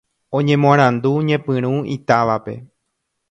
[0.37, 2.53] Oñemoarandu ñepyrũ itávape